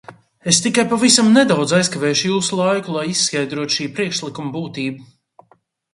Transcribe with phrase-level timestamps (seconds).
[0.51, 5.51] Es tikai pavisam nedaudz aizkavēšu jūsu laiku, lai izskaidrotu šī priekšlikuma būtību.